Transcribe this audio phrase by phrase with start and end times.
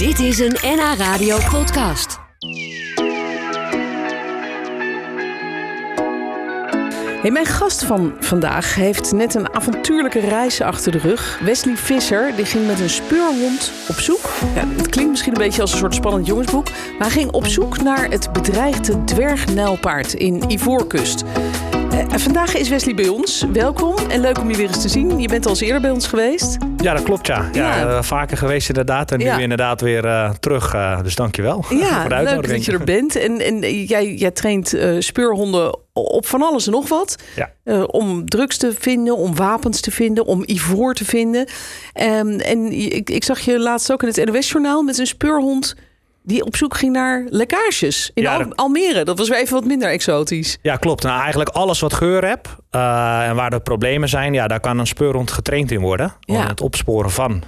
[0.00, 2.18] Dit is een NH Radio podcast.
[7.22, 11.40] Mijn gast van vandaag heeft net een avontuurlijke reis achter de rug.
[11.44, 14.30] Wesley Visser die ging met een speurhond op zoek.
[14.54, 16.66] Ja, het klinkt misschien een beetje als een soort spannend jongensboek.
[16.98, 21.24] Maar ging op zoek naar het bedreigde dwergnijlpaard in Ivoorkust.
[22.10, 23.44] Uh, vandaag is Wesley bij ons.
[23.52, 25.20] Welkom en leuk om je weer eens te zien.
[25.20, 26.56] Je bent al eens eerder bij ons geweest.
[26.76, 27.48] Ja, dat klopt ja.
[27.52, 27.88] ja, Ja.
[27.96, 29.12] eh, vaker geweest inderdaad.
[29.12, 29.38] En nu Ja.
[29.38, 30.74] inderdaad weer eh, terug.
[30.74, 33.16] eh, dus dankjewel Ja, voor leuk dat je er bent.
[33.16, 37.16] En, en jij, jij traint speurhonden op van alles en nog wat.
[37.36, 37.84] Ja.
[37.86, 41.46] Om drugs te vinden, om wapens te vinden, om ivoor te vinden.
[41.92, 45.74] Ehm, en ik, ik zag je laatst ook in het NOS-journaal met een speurhond...
[46.30, 49.04] die op zoek ging naar lekkages in Ja, Al- dat- Almere.
[49.04, 50.58] Dat was weer even wat minder exotisch.
[50.62, 51.02] Ja, klopt.
[51.02, 54.78] Nou, eigenlijk alles wat geur hebt eh, en waar er problemen zijn, ja, daar kan
[54.78, 56.12] een speurhond getraind in worden.
[56.26, 56.46] Om Ja.
[56.46, 57.42] het opsporen van.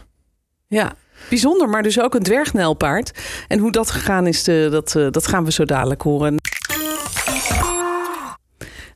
[0.68, 0.92] Ja,
[1.28, 3.12] bijzonder, maar dus ook een dwergnijlpaard.
[3.48, 6.36] En hoe dat gegaan is, eh, dat, eh, dat gaan we zo dadelijk horen.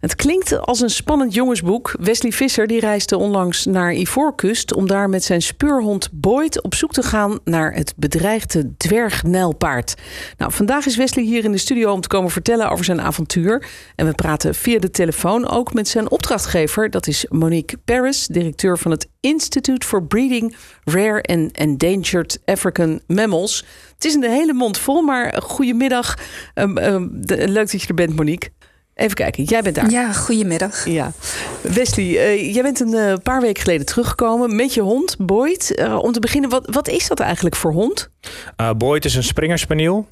[0.00, 1.94] Het klinkt als een spannend jongensboek.
[2.00, 4.74] Wesley Visser die reisde onlangs naar Ivoorkust...
[4.74, 7.38] om daar met zijn speurhond Boyd op zoek te gaan...
[7.44, 9.94] naar het bedreigde dwergnijlpaard.
[10.36, 13.66] Nou, vandaag is Wesley hier in de studio om te komen vertellen over zijn avontuur.
[13.94, 16.90] En we praten via de telefoon ook met zijn opdrachtgever.
[16.90, 23.64] Dat is Monique Paris, directeur van het Institute for Breeding Rare and Endangered African Mammals.
[23.94, 26.14] Het is een hele mond vol, maar goedemiddag.
[26.54, 28.50] De- leuk dat je er bent, Monique.
[28.96, 29.90] Even kijken, jij bent daar.
[29.90, 30.86] Ja, goedemiddag.
[30.86, 31.12] Ja.
[31.60, 35.74] Wesley, eh, jij bent een eh, paar weken geleden teruggekomen met je hond, Boyd.
[35.74, 38.10] Eh, om te beginnen, wat, wat is dat eigenlijk voor hond?
[38.56, 40.06] Eh Boyd is een springerspaniel.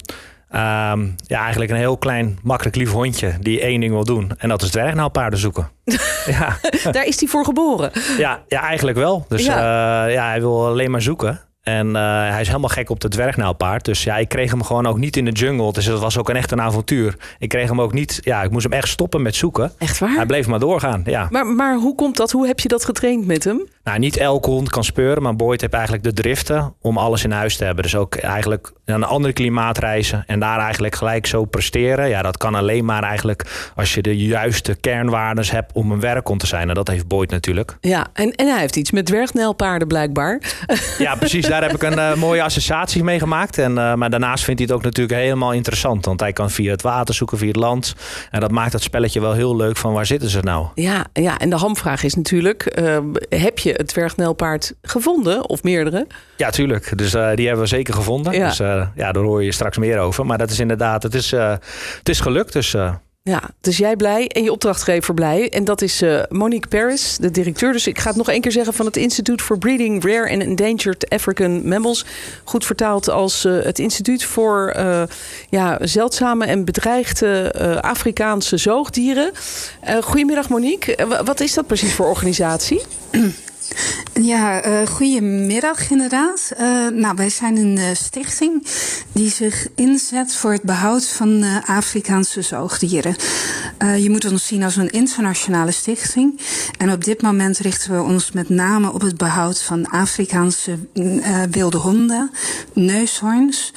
[0.49, 4.31] Ehm, ja, eigenlijk een heel klein, makkelijk lief hondje die één ding wil doen.
[4.37, 5.69] En dat is dwergnaalpaarden zoeken.
[6.25, 6.57] ja.
[6.91, 7.91] Daar is hij voor geboren.
[8.17, 9.25] Ja, ja, eigenlijk wel.
[9.29, 10.05] Dus ja.
[10.05, 11.41] ja, hij wil alleen maar zoeken.
[11.65, 13.85] En eh, hij is helemaal gek op de dwergnaalpaard.
[13.85, 15.73] Dus ja, ik kreeg hem gewoon ook niet in de jungle.
[15.73, 17.15] Dus dat was ook een echt een avontuur.
[17.39, 18.19] Ik kreeg hem ook niet...
[18.21, 19.71] Ja, ik moest hem echt stoppen met zoeken.
[19.77, 20.15] Echt waar?
[20.15, 21.27] Hij bleef maar doorgaan, ja.
[21.29, 22.31] Maar, maar hoe komt dat?
[22.31, 23.67] Hoe heb je dat getraind met hem?
[23.83, 27.31] Nou, niet elke hond kan speuren, maar Boyd heeft eigenlijk de driften om alles in
[27.31, 27.83] huis te hebben.
[27.83, 32.09] Dus ook eigenlijk naar een ander klimaat reizen en daar eigenlijk gelijk zo presteren.
[32.09, 36.39] Ja, dat kan alleen maar eigenlijk als je de juiste kernwaardes hebt om een werkhond
[36.39, 36.69] te zijn.
[36.69, 37.77] En dat heeft Boyd natuurlijk.
[37.81, 40.41] Ja, en, en hij heeft iets met dwergnijlpaarden blijkbaar.
[40.97, 41.47] Ja, precies.
[41.59, 43.57] Daar heb ik een eh, mooie associatie mee gemaakt.
[43.57, 46.05] En, eh, maar daarnaast vindt hij het ook natuurlijk helemaal interessant.
[46.05, 47.95] Want hij kan via het water zoeken, via het land.
[48.31, 50.67] En dat maakt dat spelletje wel heel leuk van waar zitten ze nou?
[50.75, 52.97] Ja, ja, en de hamvraag is natuurlijk: eh,
[53.29, 56.07] heb je het dwergnijlpaard gevonden of meerdere?
[56.37, 56.97] Ja, tuurlijk.
[56.97, 58.33] Dus die hebben we zeker gevonden.
[58.33, 58.47] Ja.
[58.47, 58.57] Dus
[58.95, 60.25] ja, daar hoor je straks meer over.
[60.25, 62.53] Maar dat is inderdaad, het is, het is gelukt.
[62.53, 62.75] Dus
[63.29, 65.49] Ja, dus jij blij en je opdrachtgever blij.
[65.49, 67.71] En dat is eh, Monique Paris, de directeur.
[67.71, 70.41] Dus ik ga het nog één keer zeggen van het Instituut for Breeding Rare and
[70.41, 72.05] Endangered African Mammals.
[72.43, 75.03] Goed vertaald als eh, het instituut voor eh,
[75.49, 79.31] ja, zeldzame en bedreigde Afrikaanse zoogdieren.
[80.01, 81.05] Goedemiddag Monique.
[81.07, 82.81] Wa- wat is dat precies voor organisatie?
[84.21, 86.51] Ja, eh goedemiddag inderdaad.
[86.57, 88.67] Eh, nou, wij zijn een eh, stichting
[89.11, 93.15] die zich inzet voor het behoud van Afrikaanse zoogdieren.
[93.97, 96.39] Je moet ons zien als een internationale stichting.
[96.77, 101.21] En op dit moment richten we ons met name op het behoud van Afrikaanse mm,
[101.51, 102.31] wilde honden,
[102.73, 103.73] neushoorns,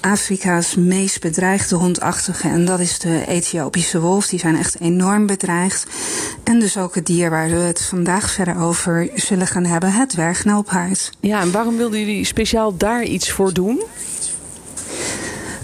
[0.00, 2.48] Afrika's meest bedreigde hondachtige.
[2.48, 4.26] En dat is de Ethiopische wolf.
[4.26, 5.86] Die zijn echt enorm bedreigd.
[6.44, 10.08] En dus ook het dier waar we het vandaag verder over zullen gaan hebben, het
[10.08, 11.10] dwergnauwpaard.
[11.20, 13.82] Ja, en waarom wilden jullie speciaal daar iets voor doen?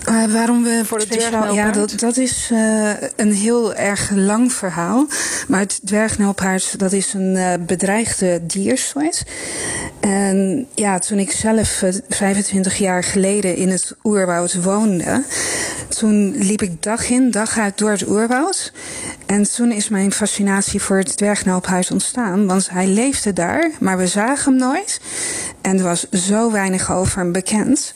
[0.04, 4.52] Eh, waarom we Voor het speciaal- Ja, dat, dat is eh, een heel erg lang
[4.52, 5.06] verhaal.
[5.48, 9.22] Maar het dwergnauwpaard, dat is een eh, bedreigde diersoort.
[10.00, 15.22] En ja, toen ik zelf eh, 25 jaar geleden in het oerwoud woonde...
[15.88, 18.72] toen liep ik dag in, dag uit door het oerwoud.
[19.26, 22.46] En toen is mijn fascinatie voor het dwergnauwpaard ontstaan.
[22.46, 25.00] Want hij leefde daar, maar we zagen hem nooit.
[25.60, 27.94] En er was zo weinig over hem bekend.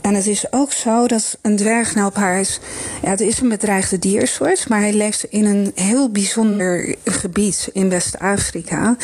[0.00, 2.60] En het is ook zo dat een dwergnauwpaard...
[3.02, 4.68] Ja, het is een bedreigde diersoort...
[4.68, 8.96] maar hij leeft in een heel bijzonder gebied in West-Afrika.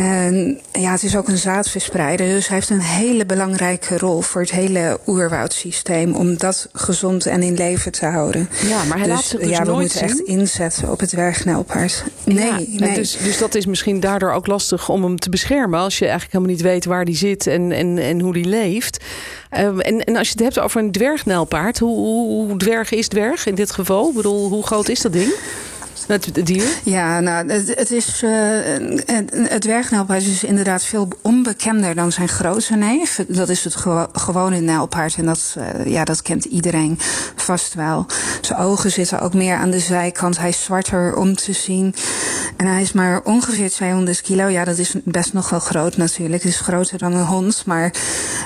[0.00, 2.26] En ja, het is ook een zaadverspreider.
[2.26, 6.14] Dus hij heeft een hele belangrijke rol voor het hele oerwoudsysteem...
[6.14, 8.48] om dat gezond en in leven te houden.
[8.68, 11.08] Ja, maar hij dus, laat zich dus ja, we nooit moeten echt inzetten op het
[11.08, 12.04] dwergnauwpaard.
[12.24, 12.94] Nee, Ja, nee.
[12.94, 15.80] Dus, dus dat is misschien daardoor ook lastig om hem te beschermen.
[15.80, 19.04] Als je eigenlijk helemaal niet weet waar die zit en, en, en hoe die leeft.
[19.50, 23.08] Ehm, en, en als je het hebt over een dwergnijlpaard, hoe, hoe, hoe dwerg is
[23.08, 24.08] dwerg in dit geval?
[24.08, 25.32] Ik bedoel, hoe groot is dat ding?
[26.10, 26.68] Het dier?
[26.84, 28.30] Ja, nou, het, het is, uh,
[29.48, 33.24] het dwergnijlpaard is inderdaad veel onbekender dan zijn grote neef.
[33.28, 36.98] Dat is het gewo gewone nijlpaard en dat, uh, ja, dat kent iedereen
[37.36, 38.06] vast wel.
[38.40, 40.38] Zijn ogen zitten ook meer aan de zijkant.
[40.38, 41.94] Hij is zwarter om te zien.
[42.56, 44.46] En hij is maar ongeveer 200 kilo.
[44.46, 46.42] Ja, dat is best nog wel groot natuurlijk.
[46.42, 47.92] Het is groter dan een hond, maar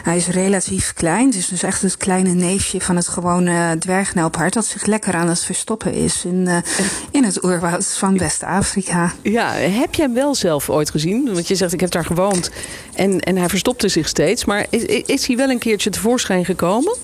[0.03, 1.27] hij is relatief klein.
[1.27, 5.29] Het is dus echt het kleine neefje van het gewone dwergnijlpaard dat zich lekker aan
[5.29, 6.57] het verstoppen is in, uh,
[7.11, 7.41] in het
[7.81, 9.13] van West-Afrika.
[9.23, 11.35] Ja, heb jij hem wel zelf ooit gezien?
[11.35, 12.51] Want je zegt, ik heb daar gewoond
[12.95, 14.45] en, en hij verstopte zich steeds.
[14.45, 16.97] Maar is, is hij wel een keertje tevoorschijn gekomen?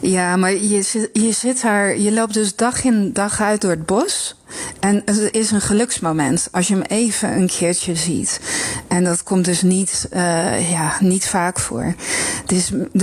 [0.00, 3.86] Ja, maar je, je zit daar, je loopt dus dag in dag uit door het
[3.86, 4.34] bos.
[4.80, 8.40] En het is een geluksmoment als je hem even een keertje ziet.
[8.88, 11.94] En dat komt dus niet, uh, ja, niet vaak voor.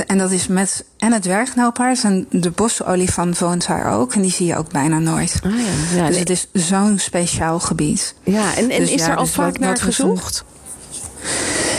[0.07, 4.13] En dat is met en het dwergnauwpaard en de bosolifant woont daar ook.
[4.13, 5.39] En die zie je ook bijna nooit.
[5.43, 5.97] Ah, ja.
[5.97, 8.15] Ja, dus het is zo'n speciaal gebied.
[8.23, 10.43] Ja, en, en dus is er al dus vaak naar gezocht?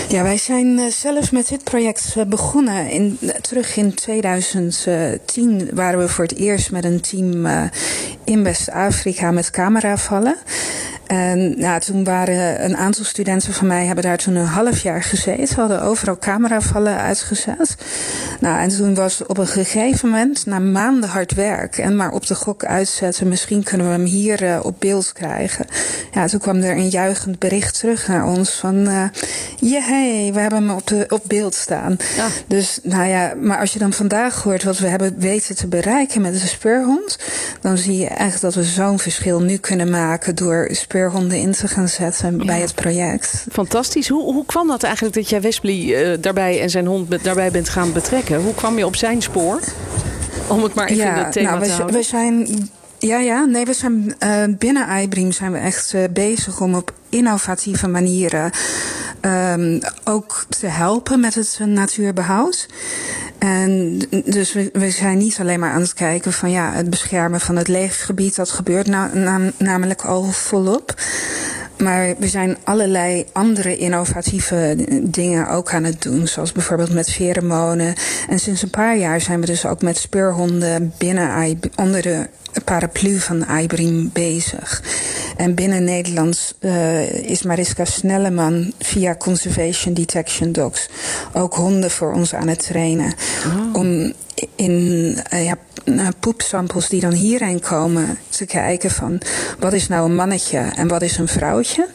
[0.08, 2.90] Ja, wij zijn uh, zelf met dit project uh, begonnen.
[2.90, 7.46] In, uh, terug in 2010 waren we voor het eerst met een team
[8.24, 10.36] in West-Afrika met cameravallen.
[11.08, 15.02] En nou, toen waren een aantal studenten van mij hebben daar toen een half jaar
[15.02, 15.56] gezeten.
[15.56, 17.76] hadden overal cameravallen uitgezet.
[18.40, 22.26] Nou, en toen was op een gegeven moment, na maanden hard werk en maar op
[22.26, 25.66] de gok uitzetten, misschien kunnen we hem hier uh, op beeld krijgen.
[26.12, 29.04] Ja, toen kwam er een juichend bericht terug naar ons van, uh,
[29.60, 31.96] hey, we hebben hem op, de, op beeld staan.
[32.16, 32.26] Ja.
[32.46, 36.20] Dus, nou ja, maar als je dan vandaag hoort wat we hebben weten te bereiken
[36.20, 37.18] met de speurhond,
[37.60, 41.68] dan zie je echt dat we zo'n verschil nu kunnen maken door speurhonden in te
[41.68, 43.46] gaan zetten bij het project.
[43.52, 44.08] Fantastisch.
[44.08, 47.68] Hoe, hoe kwam dat eigenlijk dat jij Wesley uh, daarbij en zijn hond daarbij bent
[47.68, 48.42] gaan betrekken?
[48.42, 49.60] Hoe kwam je op zijn spoor?
[50.46, 51.96] Om het maar even ja, in het thema nou, te houden.
[51.96, 52.46] We zijn
[52.98, 56.92] ja, ja, nee, we zijn uh, binnen iBream zijn we echt uh, bezig om op
[57.08, 58.50] innovatieve manieren
[59.20, 62.68] um, ook te helpen met het natuurbehoud.
[63.38, 67.56] En dus we, zijn niet alleen maar aan het kijken van ja, het beschermen van
[67.56, 70.94] het leefgebied, dat gebeurt na, na, namelijk al volop.
[71.78, 76.26] Maar we zijn allerlei andere innovatieve dingen ook aan het doen.
[76.26, 77.94] Zoals bijvoorbeeld met pheromonen.
[78.28, 82.28] En sinds een paar jaar zijn we dus ook met speurhonden binnen onder de
[82.64, 84.82] paraplu van iBream bezig.
[85.36, 90.88] En binnen Nederland uh, is Mariska Snelleman via Conservation Detection Dogs
[91.32, 93.14] ook honden voor ons aan het trainen.
[93.46, 93.74] Oh.
[93.74, 94.12] Om
[94.54, 95.56] in uh, ja,
[96.20, 99.20] poepsamples die dan hierheen komen te kijken van
[99.58, 101.88] wat is nou een mannetje en wat is een vrouwtje.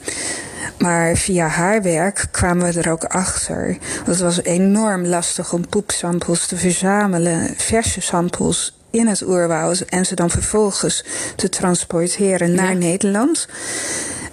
[0.77, 3.77] Maar via haar werk kwamen we er ook achter.
[4.05, 10.15] Het was enorm lastig om poepsamples te verzamelen, verse samples in het oerwoud en ze
[10.15, 11.05] dan vervolgens
[11.35, 12.77] te transporteren naar ja.
[12.77, 13.47] Nederland.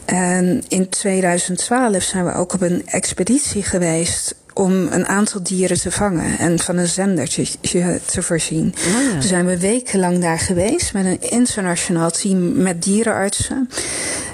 [0.04, 5.90] En in 2012 zijn we ook op een expeditie geweest om een aantal dieren te
[5.90, 7.46] vangen en van een zendertje
[8.04, 8.74] te voorzien.
[8.86, 9.10] Oh ja.
[9.10, 13.68] Toen zijn we wekenlang daar geweest met een internationaal team met dierenartsen.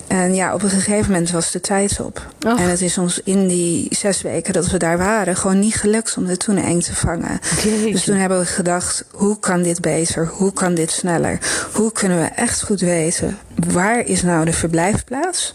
[0.07, 2.27] En ja, op een gegeven moment was de tijd op.
[2.39, 6.17] En het is ons in die zes weken dat we daar waren gewoon niet gelukt
[6.17, 7.41] om de toeneng te vangen.
[7.63, 7.93] Jeetje.
[7.93, 10.27] Dus toen hebben we gedacht, hoe kan dit beter?
[10.27, 11.39] Hoe kan dit sneller?
[11.73, 13.39] Hoe kunnen we echt goed weten
[13.73, 15.55] waar is nou de verblijfplaats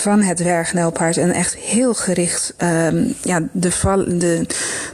[0.00, 4.46] van het dwergnelpaard en echt heel gericht um, ja, de, val, de,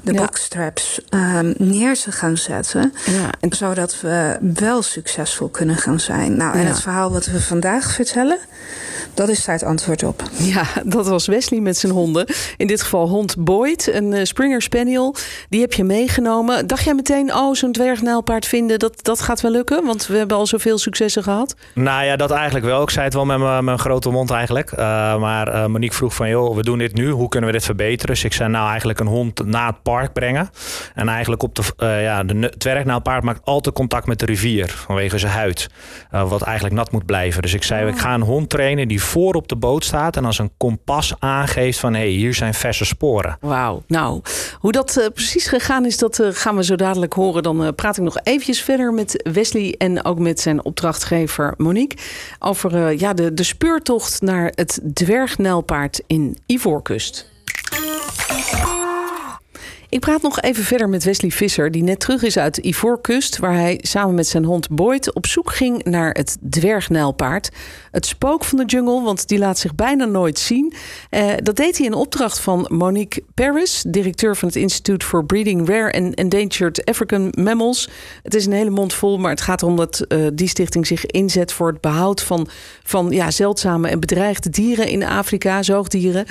[0.03, 0.20] de ja.
[0.20, 2.93] boxstraps um, neer te gaan zetten.
[3.06, 3.31] Ja.
[3.41, 6.37] En zodat we wel succesvol kunnen gaan zijn.
[6.37, 8.38] Nou, en het verhaal wat we vandaag vertellen,
[9.15, 10.23] dat is daar het antwoord op.
[10.39, 12.27] Ja, dat was Wesley met zijn honden.
[12.57, 15.15] In dit geval hond Boyd, een uh, Springer Spaniel.
[15.49, 16.67] Die heb je meegenomen.
[16.67, 19.85] Dacht jij meteen, oh, zo'n dwergnijlpaard vinden, dat, dat gaat wel lukken?
[19.85, 21.55] Want we hebben al zoveel successen gehad.
[21.75, 22.83] Nou ja, dat eigenlijk wel.
[22.83, 24.73] Ik zei het wel met mijn- mijn grote mond eigenlijk.
[24.73, 24.79] Uh,
[25.19, 27.11] maar uh, Monique vroeg van, joh, we doen dit nu.
[27.11, 28.15] Hoe kunnen we dit verbeteren?
[28.15, 30.51] Dus ik zei nou eigenlijk een hond naar het park brengen.
[30.95, 34.71] En eigenlijk op de, uh, ja, de dwergnijlpaard maakt altijd contact met de rivier.
[34.71, 35.69] Vanwege zijn huid.
[36.15, 37.43] Uh, wat eigenlijk nat moet blijven.
[37.43, 40.17] Dus ik zei, ik ga een hond trainen die voor op de boot staat.
[40.17, 43.38] En als een kompas aangeeft van, hé, hey, hier zijn verse sporen.
[43.41, 43.83] Wauw.
[43.87, 44.21] Nou,
[44.59, 47.43] hoe dat uh, precies gegaan is, dat uh, gaan we zo dadelijk horen.
[47.43, 51.99] Dan uh, praat ik nog eventjes verder met Wesley en ook met zijn opdrachtgever Monique.
[52.38, 57.35] Over ja, de, de speurtocht naar het dwergnijlpaard in Ivoorkust.
[59.88, 63.55] Ik praat nog even verder met Wesley Visser, die net terug is uit Ivoorkust, waar
[63.55, 67.50] hij samen met zijn hond Boyd op zoek ging naar het dwergnijlpaard.
[67.90, 70.73] Het spook van de jungle, want die laat zich bijna nooit zien.
[71.11, 75.69] Uh, dat deed hij in opdracht van Monique Paris, directeur van het Institute for Breeding
[75.69, 77.88] Rare and Endangered African Mammals.
[78.23, 81.07] Het is een hele mond vol, maar het gaat erom dat uh, die stichting zich
[81.07, 82.49] inzet voor het behoud van,
[82.83, 86.26] van ja, zeldzame en bedreigde dieren in Afrika, zoogdieren.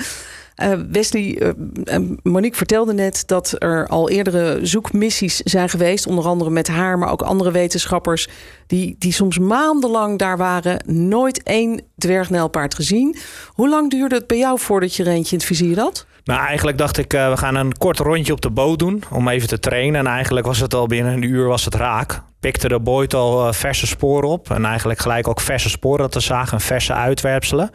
[0.62, 6.06] Uh, Wesley, uh, Monique vertelde net dat er al eerdere zoekmissies zijn geweest.
[6.06, 8.28] Onder andere met haar, maar ook andere wetenschappers.
[8.66, 10.82] Die, die soms maandenlang daar waren.
[10.86, 13.16] Nooit één dwergnijlpaard gezien.
[13.48, 16.06] Hoe lang duurde het bij jou voordat je er eentje in het vizier had?
[16.26, 19.28] Nou, eigenlijk dacht ik, uh, we gaan een kort rondje op de boot doen om
[19.28, 20.00] even te trainen.
[20.00, 22.22] En eigenlijk was het al binnen een uur was het raak.
[22.40, 24.50] Pikte de boot al uh, verse sporen op.
[24.50, 27.70] En eigenlijk gelijk ook verse sporen te zagen en verse uitwerpselen.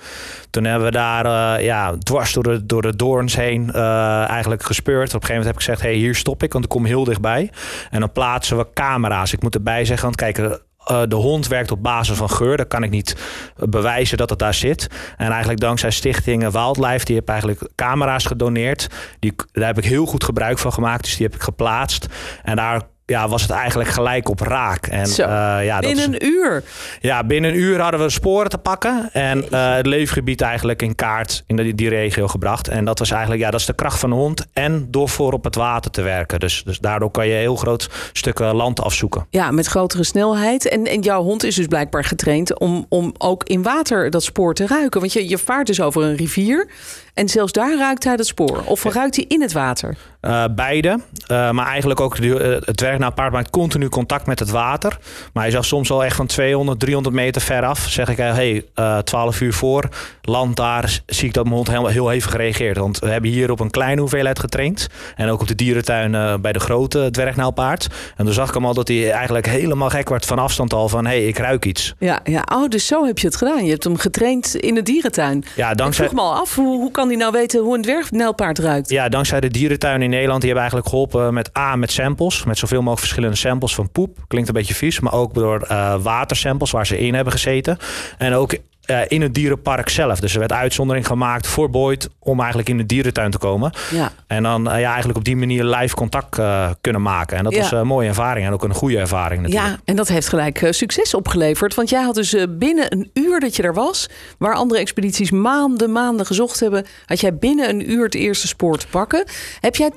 [0.49, 5.07] Toen hebben we daar uh, ja, dwars door de, door de doorns heen eigenlijk gespeurd.
[5.07, 7.03] Op een gegeven moment heb ik gezegd, hey, hier stop ik, want ik kom heel
[7.03, 7.51] dichtbij.
[7.89, 9.33] En dan plaatsen we camera's.
[9.33, 12.57] Ik moet erbij zeggen, want kijk, uh, de hond werkt op basis van geur.
[12.57, 13.15] Dat kan ik niet
[13.55, 14.87] bewijzen dat het daar zit.
[15.17, 18.87] En eigenlijk dankzij Stichting Wildlife, die heb eigenlijk camera's gedoneerd.
[19.19, 21.03] Die, daar heb ik heel goed gebruik van gemaakt.
[21.03, 22.07] Dus die heb ik geplaatst.
[22.43, 24.87] En daar ja, was het eigenlijk gelijk op raak.
[24.87, 25.29] En, Zo, uh,
[25.65, 26.63] ja, binnen een uur?
[26.99, 29.09] Ja, binnen een uur hadden we sporen te pakken.
[29.13, 32.67] En uh, het leefgebied eigenlijk in kaart in die, die, regio gebracht.
[32.67, 34.45] En dat was eigenlijk, ja, dat is de kracht van de hond.
[34.53, 36.39] En door voor op het water te werken.
[36.39, 39.25] Dus, dus daardoor kan je heel groot stukken land afzoeken.
[39.29, 40.67] Ja, met grotere snelheid.
[40.67, 44.53] En, en jouw hond is dus blijkbaar getraind om, om ook in water dat spoor
[44.53, 44.99] te ruiken.
[44.99, 46.67] Want je, je vaart dus over een rivier.
[47.13, 48.63] En zelfs daar ruikt hij dat spoor.
[48.65, 49.97] Of ruikt hij in het water?
[50.21, 50.99] Uh, beide.
[51.31, 54.97] Uh, maar eigenlijk ook uh, het dwergnaalpaard maakt continu contact met het water.
[55.33, 57.79] Maar hij zag soms al echt van 200, 300 meter ver af.
[57.79, 58.65] Zeg ik, hey,
[59.03, 59.89] 12 uur voor,
[60.21, 62.77] land daar, zie ik dat mijn hond heel, heel hevig gereageerd.
[62.77, 64.87] Want we hebben hier op een kleine hoeveelheid getraind.
[65.15, 67.87] En ook op de dierentuin bij de grote dwergnaalpaard.
[68.17, 70.89] En toen zag ik hem al dat hij eigenlijk helemaal gek werd van afstand al
[70.89, 71.05] van...
[71.05, 71.93] hé, hey, ik ruik iets.
[71.99, 73.65] Ja, ja, oh, dus zo heb je het gedaan.
[73.65, 75.43] Je hebt hem getraind in de dierentuin.
[75.55, 76.05] Ja, dankzij...
[76.05, 78.89] Ik vroeg me al af, hoe, hoe kan hij nou weten hoe een dwergnijlpaard ruikt?
[78.89, 80.41] Ja, dankzij de dierentuin in Nederland.
[80.41, 82.43] Die hebben eigenlijk geholpen met A, met samples.
[82.43, 84.17] Met zoveel mogelijk verschillende samples van poep.
[84.27, 87.77] Klinkt een beetje vies, maar ook door uh, watersamples waar ze in hebben gezeten.
[88.17, 90.19] En ook uh, in het dierenpark zelf.
[90.19, 93.73] Dus er werd uitzondering gemaakt voor Boyd om eigenlijk in de dierentuin te komen.
[93.91, 94.11] Ja.
[94.27, 97.37] En dan uh, ja, eigenlijk op die manier live contact uh, kunnen maken.
[97.37, 97.59] En dat ja.
[97.59, 99.69] was een mooie ervaring en ook een goede ervaring natuurlijk.
[99.69, 101.75] Ja, en dat heeft gelijk succes opgeleverd.
[101.75, 104.09] Want jij had dus binnen een uur dat je er was...
[104.37, 106.85] waar andere expedities maanden, maanden gezocht hebben...
[107.05, 109.25] had jij binnen een uur het eerste spoor te pakken.
[109.59, 109.91] Heb jij,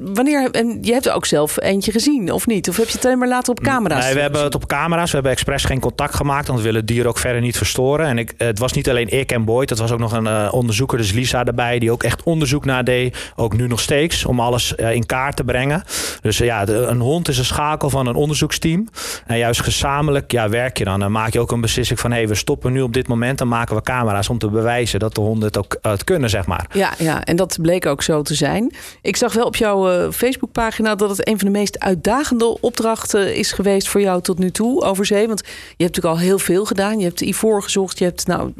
[0.00, 2.68] wanneer, en je hebt er ook zelf eentje gezien, of niet?
[2.68, 4.04] Of heb je het alleen maar later op camera's?
[4.04, 5.08] Nee, we hebben het op camera's.
[5.08, 6.46] We hebben expres geen contact gemaakt...
[6.46, 8.06] want we willen het dier ook verder niet verstoren.
[8.06, 10.48] En ik, het was niet alleen ik en Boyd, het was ook nog een uh,
[10.50, 13.32] onderzoeker, dus Lisa erbij, die ook echt onderzoek naar deed.
[13.36, 15.82] Ook nu nog steeds, om alles uh, in kaart te brengen.
[16.20, 18.88] Dus ja, een hond is een schakel van een onderzoeksteam.
[19.26, 21.00] En juist gezamenlijk ja, werk je dan.
[21.00, 23.38] Dan maak je ook een beslissing van, hé, hey, we stoppen nu op dit moment.
[23.38, 26.46] Dan maken we camera's om te bewijzen dat de honden het ook het kunnen, zeg
[26.46, 26.66] maar.
[26.72, 28.74] Ja, ja, en dat bleek ook zo te zijn.
[29.02, 33.52] Ik zag wel op jouw Facebookpagina dat het een van de meest uitdagende opdrachten is
[33.52, 35.26] geweest voor jou tot nu toe over zee.
[35.26, 36.98] Want je hebt natuurlijk al heel veel gedaan.
[36.98, 38.52] Je hebt Ivoor gezocht, je hebt nou,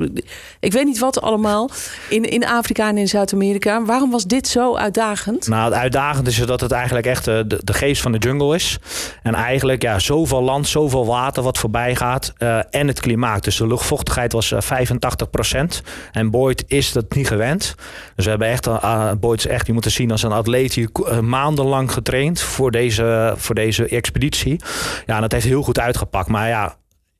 [0.61, 1.71] ik weet niet wat allemaal
[2.09, 3.85] in, in Afrika en in Zuid-Amerika.
[3.85, 5.49] Waarom was dit zo uitdagend?
[5.49, 8.79] Nou, het uitdagend is dat het eigenlijk echt de, de geest van de jungle is.
[9.23, 12.33] En eigenlijk ja, zoveel land, zoveel water wat voorbij gaat.
[12.39, 13.45] Uh, en het klimaat.
[13.45, 15.83] Dus de luchtvochtigheid was uh, 85%
[16.13, 17.75] En Boyd is dat niet gewend.
[18.15, 20.75] Dus we hebben echt, uh, Boyd is echt, je moet het zien als een atleet
[20.75, 20.91] hier
[21.23, 24.61] maandenlang getraind voor deze, voor deze expeditie.
[25.07, 26.29] Ja, en dat heeft heel goed uitgepakt.
[26.29, 26.77] Maar ja,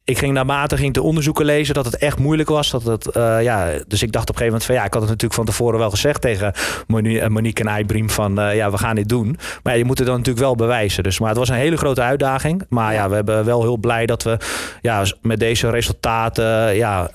[0.07, 2.71] ik ging naarmate ging de onderzoeken lezen dat het echt moeilijk was.
[2.71, 5.03] Dat het, uh, ja, dus ik dacht op een gegeven moment van ja, ik had
[5.03, 6.53] het natuurlijk van tevoren wel gezegd tegen
[7.29, 9.39] Monique en Eibrim van uh, ja, we gaan dit doen.
[9.63, 11.03] Maar ja, je moet het dan natuurlijk wel bewijzen.
[11.03, 12.65] Dus, maar het was een hele grote uitdaging.
[12.69, 14.39] Maar ja, we hebben wel heel blij dat we
[14.81, 17.11] ja, met deze resultaten ja,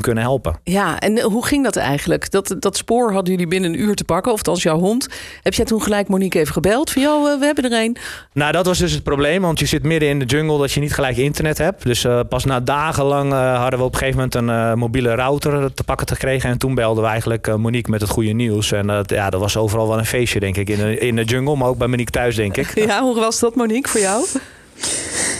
[0.00, 0.58] kunnen helpen.
[0.64, 2.30] Ja, en hoe ging dat eigenlijk?
[2.30, 5.08] Dat, dat spoor hadden jullie binnen een uur te pakken, of als jouw hond.
[5.42, 7.96] Heb jij toen gelijk Monique even gebeld van joh, we hebben er een?
[8.32, 10.80] Nou, dat was dus het probleem, want je zit midden in de jungle dat je
[10.80, 11.84] niet gelijk internet hebt.
[11.84, 15.74] Dus pas na dagenlang uh, hadden we op een gegeven moment een uh, mobiele router
[15.74, 16.50] te pakken gekregen.
[16.50, 18.72] En toen belden we eigenlijk uh, Monique met het goede nieuws.
[18.72, 21.56] En ja, dat was overal wel een feestje, denk ik, in in de jungle.
[21.56, 22.74] Maar ook bij Monique thuis, denk ik.
[22.88, 24.24] Ja, hoe was dat, Monique, voor jou?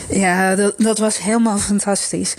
[0.08, 2.34] Ja, dat, dat was helemaal fantastisch.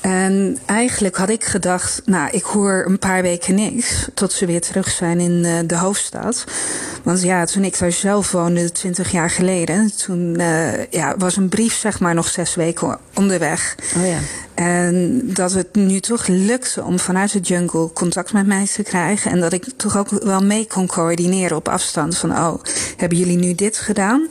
[0.00, 4.60] En eigenlijk had ik gedacht, nou, ik hoor een paar weken niks tot ze weer
[4.60, 6.44] terug zijn in uh, de hoofdstad.
[7.02, 11.48] Want ja, toen ik daar zelf woonde, twintig jaar geleden, toen uh, ja, was een
[11.48, 13.74] brief zeg maar nog zes weken onderweg.
[13.96, 14.18] Oh ja.
[14.60, 19.30] En dat het nu toch lukte om vanuit de jungle contact met mij te krijgen.
[19.30, 22.18] En dat ik toch ook wel mee kon coördineren op afstand.
[22.18, 22.54] Van, oh,
[22.96, 24.26] hebben jullie nu dit gedaan?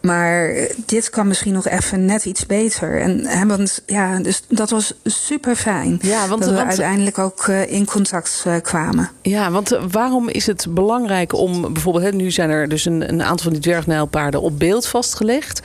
[0.00, 0.54] Maar
[0.86, 3.00] dit kan misschien nog even net iets beter.
[3.00, 5.98] En hebben, ja, dus dat was super fijn.
[6.02, 9.10] Ja, want, dat we uiteindelijk ook uh, in contact uh, kwamen.
[9.22, 13.08] Ja, want uh, waarom is het belangrijk om bijvoorbeeld, hè, nu zijn er dus een,
[13.08, 15.60] een aantal van die dwergnijlpaarden op beeld vastgelegd.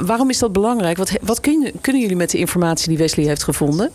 [0.00, 0.96] waarom is dat belangrijk?
[0.96, 3.90] Wat, wat kun, kunnen jullie met de informatie die Wesley heeft gevonden?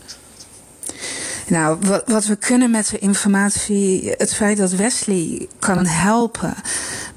[1.46, 6.54] Nou, wat, wat, we kunnen met de informatie, het feit dat Wesley kan helpen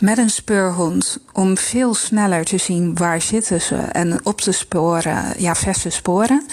[0.01, 5.24] met een speurhond om veel sneller te zien waar zitten ze en op te sporen,
[5.38, 6.43] ja, verse sporen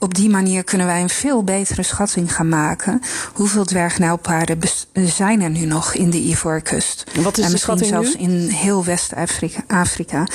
[0.00, 3.00] op die manier kunnen wij een veel betere schatting gaan maken.
[3.32, 4.58] Hoeveel dwergnijlpaarden
[4.92, 7.04] zijn er nu nog in de Ivoorkust?
[7.22, 10.26] Wat is en misschien zelfs in heel West-Afrika.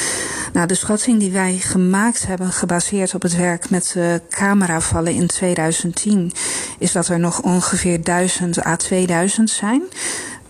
[0.53, 5.27] Nou, de schatting die wij gemaakt hebben, gebaseerd op het werk met de cameravallen in
[5.27, 6.31] 2010,
[6.79, 9.81] is dat er nog ongeveer 1000 à 2000 zijn.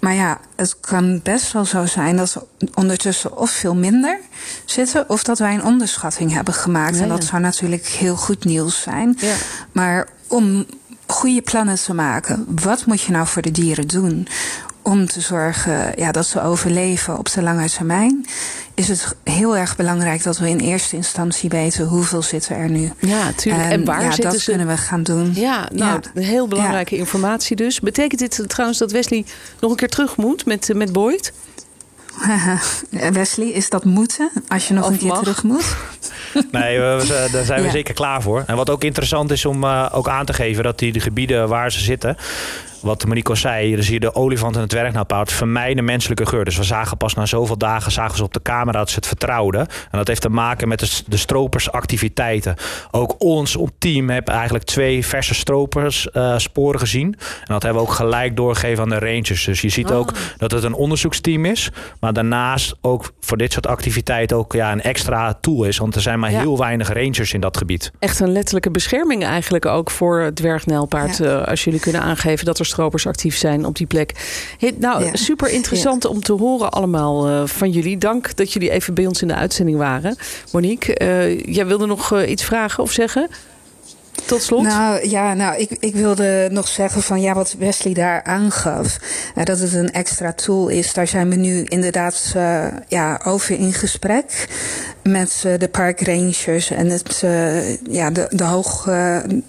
[0.05, 4.19] Maar ja, het kan best wel zo zijn dat we ondertussen of veel minder
[4.65, 6.99] zitten, of dat wij een onderschatting hebben gemaakt.
[6.99, 9.17] En dat zou natuurlijk heel goed nieuws zijn.
[9.19, 9.35] Ja.
[9.71, 10.65] Maar om
[11.05, 14.27] goede plannen te maken, wat moet je nou voor de dieren doen?
[14.81, 18.25] Om te zorgen ja, dat ze overleven op de lange termijn
[18.75, 22.91] is het heel erg belangrijk dat we in eerste instantie weten hoeveel zitten er nu.
[22.99, 23.69] Ja, tuurlijk.
[23.69, 25.31] En, waar ja, zitten dat kunnen we gaan doen.
[25.33, 26.21] Ja, nou, ja.
[26.21, 27.79] heel belangrijke informatie dus.
[27.79, 29.25] Betekent dit trouwens dat Wesley
[29.59, 31.33] nog een keer terug moet met, met Boyd?
[33.11, 35.75] Wesley, is dat moeten als je nog een keer terug moet?
[36.51, 38.43] Nee, we, daar zijn we zeker klaar voor.
[38.47, 41.47] En wat ook interessant is om uh, ook aan te geven dat die de gebieden
[41.47, 42.17] waar ze zitten,
[42.85, 46.45] wat Monique zei, dan zie je de olifant en het dwergnauwpaard vermijden menselijke geur.
[46.45, 49.07] Dus we zagen pas na zoveel dagen zagen ze op de camera dat ze het
[49.07, 49.61] vertrouwden.
[49.91, 52.55] En dat heeft te maken met de, de stropersactiviteiten.
[52.91, 57.15] Ook ons team heeft eigenlijk twee verse stropers uh, sporen gezien.
[57.39, 59.45] En dat hebben we ook gelijk doorgegeven aan de rangers.
[59.45, 60.15] Dus je ziet ook ah.
[60.37, 61.71] dat het een onderzoeksteam is.
[61.99, 65.77] Maar daarnaast ook voor dit soort activiteiten ook ja, een extra tool is.
[65.77, 67.91] Want er zijn maar heel weinig rangers in dat gebied.
[67.99, 71.17] Echt een letterlijke bescherming eigenlijk ook voor het dwergnijlpaard.
[71.17, 71.25] Ja.
[71.25, 72.65] Uh, als jullie kunnen aangeven dat er
[73.05, 74.11] actief zijn op die plek.
[74.77, 77.97] nou, super interessant om te horen allemaal uh, van jullie.
[77.97, 80.15] Dank dat jullie even bij ons in de uitzending waren.
[80.51, 83.29] Monique, uh, jij wilde nog uh, iets vragen of zeggen?
[84.25, 84.63] Tot slot?
[84.63, 88.97] Nou ja, nou, ik, ik wilde nog zeggen van ja, wat Wesley daar aangaf.
[89.35, 90.93] Uh, dat het een extra tool is.
[90.93, 94.47] Daar zijn we nu inderdaad uh, ja, over in gesprek
[95.03, 97.23] met uh, de parkrangers en het,
[97.89, 98.89] ja, de, de hoog,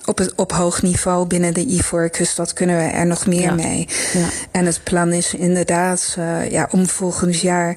[0.05, 2.37] op, het, op hoog niveau binnen de Ivoorkust.
[2.37, 3.55] Dat kunnen we er nog meer ja.
[3.55, 3.89] mee.
[4.13, 4.27] Ja.
[4.51, 6.17] En het plan is inderdaad
[6.51, 7.77] ja, om volgend jaar,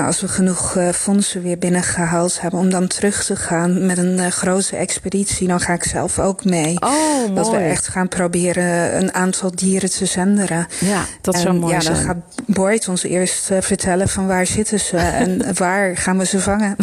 [0.00, 4.76] als we genoeg fondsen weer binnengehaald hebben, om dan terug te gaan met een grote
[4.76, 5.48] expeditie.
[5.48, 6.76] Dan ga ik zelf ook mee.
[6.80, 10.66] Oh, dat we echt gaan proberen een aantal dieren te zenderen.
[10.78, 11.94] Ja, dat zou mooi ja, zijn.
[11.94, 16.26] Dan gaat Boyd ons eerst uh, vertellen van waar zitten ze en waar gaan we
[16.26, 16.76] ze vangen.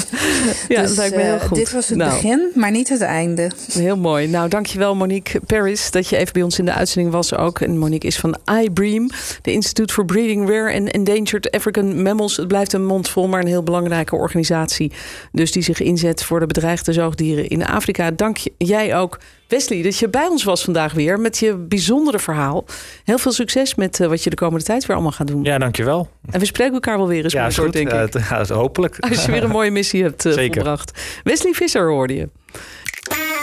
[0.68, 1.58] Ja, dus, dat lijkt me heel goed.
[1.58, 2.12] Dit was het nou.
[2.12, 3.52] begin, maar niet het einde.
[3.72, 4.28] Heel mooi.
[4.28, 7.60] Nou, dankjewel Monique Paris dat je even bij ons in de uitzending was ook.
[7.60, 9.10] En Monique is van iBream,
[9.42, 12.38] de Institute for Breeding Rare and Endangered African Mammals.
[12.38, 14.92] Het blijft een vol, maar een heel belangrijke organisatie.
[15.32, 18.12] Dus die zich inzet voor de bedreigde zoogdieren in Afrika.
[18.12, 22.66] Dank jij ook Wesley, dat je bij ons was vandaag weer met je bijzondere verhaal.
[23.04, 25.44] Heel veel succes met uh, wat je de komende tijd weer allemaal gaat doen.
[25.44, 26.10] Ja, dankjewel.
[26.32, 28.24] En we spreken elkaar wel weer eens ja, soort, denk ik.
[28.30, 29.00] Ja, hopelijk.
[29.00, 30.54] Als je weer een mooie missie hebt uh, Zeker.
[30.54, 31.20] volbracht.
[31.24, 32.30] Wesley Visser hoorde je.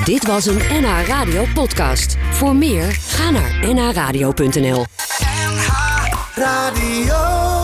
[0.05, 2.16] Dit was een NH Radio podcast.
[2.31, 4.85] Voor meer, ga naar nhradio.nl
[5.37, 5.69] NH
[6.35, 7.56] Radio